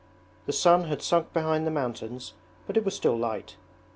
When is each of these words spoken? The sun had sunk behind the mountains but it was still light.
The 0.47 0.51
sun 0.51 0.85
had 0.85 1.03
sunk 1.03 1.31
behind 1.31 1.67
the 1.67 1.69
mountains 1.69 2.33
but 2.65 2.75
it 2.75 2.83
was 2.83 2.95
still 2.95 3.15
light. 3.15 3.55